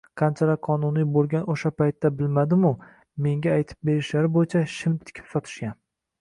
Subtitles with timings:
[0.19, 2.71] qanchalar qonuniy boʻlgan oʻsha paytda bilmadim-u,
[3.27, 5.79] menga aytib berishlari boʻyicha, shim tikib sotishgan.